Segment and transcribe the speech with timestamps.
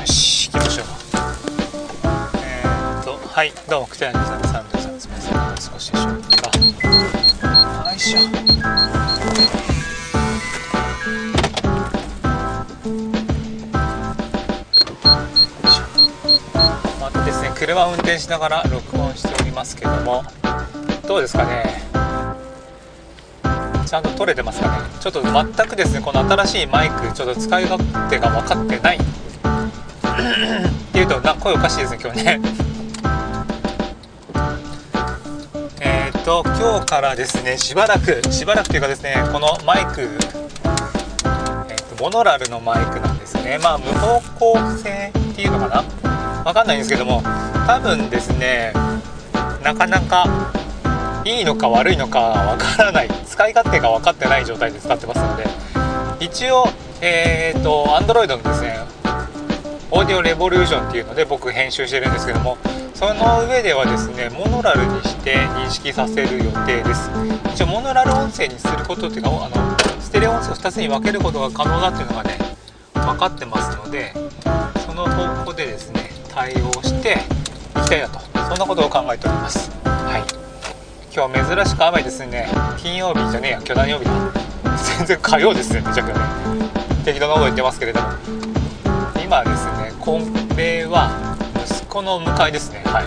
[0.00, 0.86] よし、行きましょう。
[2.38, 5.72] えーっと、はい、どうも、くてやねさん、サンドさん、すみません。
[5.74, 6.48] 少しでしょうか。
[7.90, 8.20] よいしょ。
[16.98, 20.24] またですね、車を運転しながら録音しておりますますけども、
[21.06, 21.82] どうですかね。
[23.86, 24.78] ちゃんと撮れてますかね。
[25.00, 28.96] ちょっと全くですねこの新しいマイクちょっと使い勝手が分かってない。
[28.96, 29.00] っ
[30.92, 32.40] ていうとな声おかしいですね今日ね。
[35.80, 43.58] えっと今日からですねしばらくしばらくというかですねこのマイク、えーとモノラルのマイクなんですね。
[43.62, 44.20] まあ無方
[44.54, 45.84] 向性っていうのかな。
[46.44, 47.22] 分かんないんですけども
[47.66, 48.72] 多分ですね
[49.62, 50.26] なかなか
[51.24, 53.08] いいのか悪いのかわからない。
[53.26, 55.44] 使い勝手が分かってない状態で使ってますので。
[56.24, 56.66] 一応
[57.00, 58.78] えっ、と Android のですね
[59.90, 62.56] オーディオレボリューションっていうので僕編集してるんですけども
[62.94, 67.10] その上ではですねモノラルにして認識させる予定です。
[67.52, 72.38] 一応モノラル音声にすることっていうかあのステレオ音声を2つに分けることが可能だっていうのがね
[72.94, 74.14] 分かってますので
[74.86, 77.18] その方向でですね対応して
[77.80, 78.31] いきたいなと。
[78.52, 79.70] そんなことを考えております。
[79.82, 80.24] はい。
[81.10, 82.46] 今日珍しく雨ですね。
[82.76, 83.56] 金曜日じゃねえや。
[83.56, 84.12] 今日何曜日だ？
[84.98, 85.80] 全然火曜ですね。
[85.80, 86.20] めちゃくちゃね。
[87.02, 88.08] 適当なこと言ってますけれども。
[89.24, 92.82] 今ですねコンペは息子の迎えですね。
[92.84, 93.06] はい。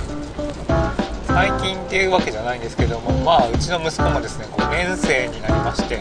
[1.27, 5.99] 最近っていうわけじゃないんですけどもまあうちの息子もですね5年生になりまして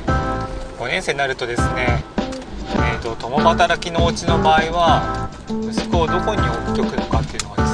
[0.78, 2.02] 5年生になるとですね
[2.76, 5.28] えーと共働きのお家の場合は
[5.68, 7.73] 息子をどこに置いておくのかっていうのがです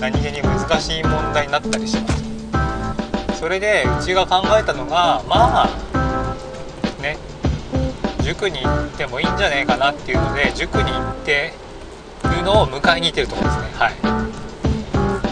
[0.00, 5.68] 何気に難しい問題になったりしますそれでうちが考えたのがまあ
[7.02, 7.18] ね
[8.22, 11.52] 塾に行ってもいいんじゃないかなっていうので塾に行って
[12.36, 13.68] るのを迎えに行ってるところですね。
[13.74, 13.90] は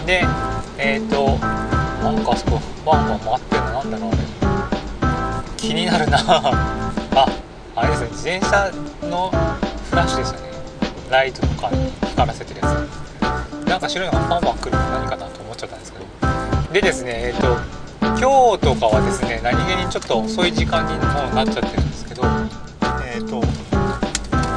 [0.03, 0.07] い。
[0.07, 0.25] で
[0.79, 1.39] えっ、ー、と
[2.05, 4.17] なんかあそこバンバン回ってるのなんだろうね。
[5.57, 6.19] 気になるな。
[6.27, 7.27] あ
[7.77, 8.71] あれですね自転車
[9.09, 9.31] の
[9.91, 10.49] フラッシュですよね。
[11.11, 11.71] ライトとか
[12.09, 13.18] 光らせてるやつ。
[13.69, 16.07] なんか白いのがバンバン来るの何かなと思っちゃったんですけど。
[16.73, 22.23] でですねえっ、ー、と今日とかはですね何気にちょっと遅い時間にもうなっちゃってるんですけど
[23.05, 23.43] えっ、ー、と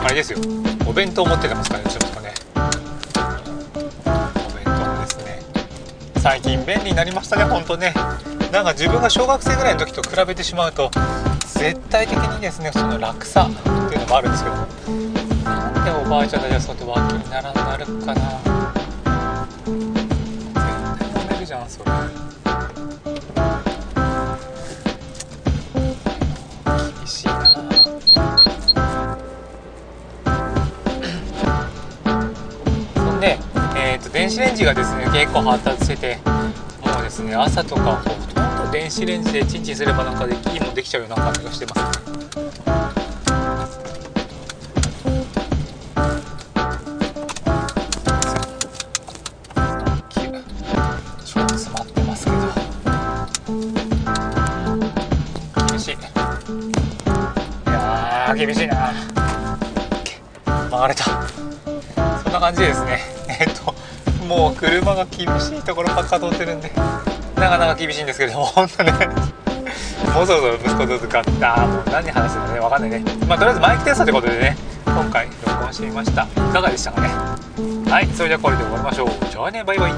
[0.03, 0.39] あれですよ。
[0.87, 2.33] お弁当持っててますからねちょっとね。
[2.55, 2.59] お
[4.55, 5.39] 弁当ですね。
[6.17, 7.93] 最近便利になりましたねほんとね。
[8.51, 10.89] なんか自分が小学生ぐらいの時と比べてしまうと
[11.45, 14.55] 絶対的にですねその楽さっていうのもあるんですけど。
[15.43, 18.50] なんでおばあちゃんたちはそうやって脇にならなるかな。
[32.95, 33.37] ほんで、
[33.75, 41.81] えーと、電子レンジがですね結構発達しててもうですね朝とかほとんど電子レンジでチンチンすればなんかでいいもできちゃうような感じがしてます。
[42.95, 43.00] ね
[58.37, 58.91] や厳しいな。
[60.45, 61.03] 曲がれた。
[62.23, 62.99] そんな感じでですね。
[63.39, 63.73] えっと
[64.25, 66.71] もう車が厳しいところばっか通ってるんで
[67.35, 68.91] なかなか厳しいんですけども 本当ね。
[70.13, 71.57] もうそろそろ息子と使った。
[71.57, 73.03] もう何話してるのね分かんないね。
[73.27, 76.23] まあとりあえずマイクテストということでね今回録音してみました。
[76.23, 77.09] いかがでしたかね。
[77.89, 79.09] はいそれではこれで終わりましょう。
[79.29, 79.91] じゃあねバイバイ。
[79.91, 79.97] よ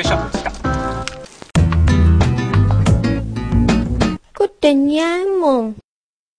[0.00, 0.18] いしょ。
[0.30, 0.52] でした
[4.38, 5.76] 食ってにゃいもん。